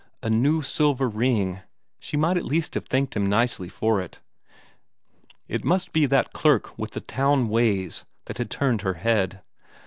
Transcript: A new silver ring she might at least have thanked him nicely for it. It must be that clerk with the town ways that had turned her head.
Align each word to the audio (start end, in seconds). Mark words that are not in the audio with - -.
A 0.23 0.31
new 0.31 0.63
silver 0.63 1.07
ring 1.07 1.59
she 1.99 2.17
might 2.17 2.35
at 2.35 2.43
least 2.43 2.73
have 2.73 2.85
thanked 2.87 3.15
him 3.15 3.27
nicely 3.29 3.69
for 3.69 4.01
it. 4.01 4.19
It 5.47 5.63
must 5.63 5.93
be 5.93 6.07
that 6.07 6.33
clerk 6.33 6.75
with 6.75 6.93
the 6.93 7.01
town 7.01 7.49
ways 7.49 8.03
that 8.25 8.39
had 8.39 8.49
turned 8.49 8.81
her 8.81 8.95
head. 8.95 9.43